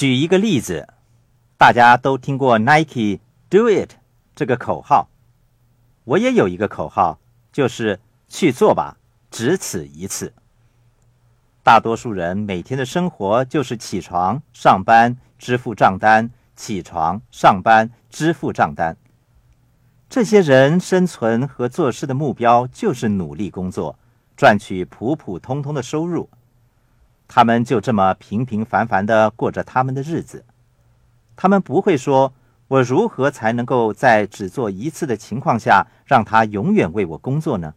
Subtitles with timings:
[0.00, 0.88] 举一个例子，
[1.58, 3.90] 大家都听过 Nike “Do It”
[4.34, 5.10] 这个口号，
[6.04, 7.20] 我也有一个口号，
[7.52, 8.96] 就是去做吧，
[9.30, 10.32] 只此一次。
[11.62, 18.96] 大多数人每天的生活就是起床、上班、支付账单，起床、上班、支付账单。
[20.08, 23.98] 这些人生存和做事的目标就是努力工作，
[24.34, 26.30] 赚取普普通通的收入。
[27.32, 30.44] 他们就这么平平凡凡的过着他们的日子，
[31.36, 32.32] 他们不会说
[32.66, 37.72] ：“我如何才能够在只做一次的情况下，让他永远为我工作呢？”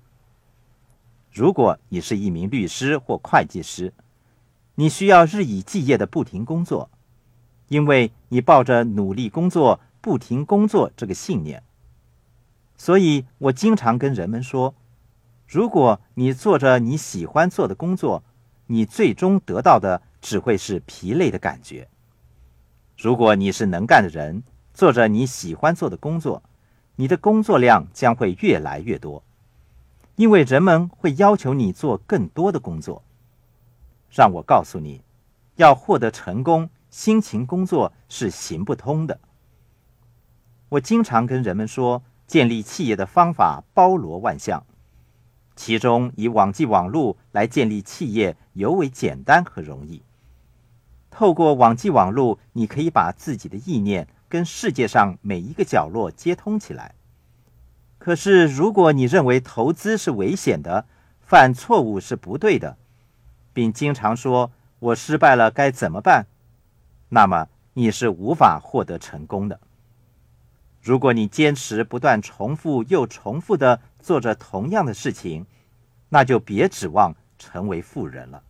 [1.32, 3.94] 如果你是一名律师或会计师，
[4.74, 6.90] 你需要日以继夜的不停工作，
[7.68, 11.62] 因为你抱着努力工作、不停工作这个信念。
[12.76, 14.74] 所以我经常跟人们说
[15.48, 18.24] ：“如果你做着你喜欢做的工作，”
[18.68, 21.88] 你最终得到的只会是疲累的感觉。
[22.98, 26.42] 如果你是能干的人，做着你喜欢做的工作，
[26.96, 29.24] 你的工作量将会越来越多，
[30.16, 33.04] 因为人们会要求你做更多的工作。
[34.10, 35.02] 让我告诉你，
[35.56, 39.20] 要获得成功，辛勤工作是行不通的。
[40.70, 44.64] 我经常跟人们说，建立企业的方法包罗万象。
[45.56, 50.02] 其中，以网际网络来建立企业尤为简单和容易。
[51.12, 56.96] 透过网际网络，你可以把自己的意念跟世界上每一个角落接通起来。
[58.00, 60.86] 可是，如果你认为投资是危险的，
[61.22, 62.78] 犯错误是不对的，
[63.54, 66.26] 并经常说“我失败了该怎么办”，
[67.10, 69.60] 那么你是无法获得成功的。
[70.84, 75.46] 如果你坚持不断重复又重复的做着同样的事情，
[76.10, 78.44] 那就别指望成为富人了。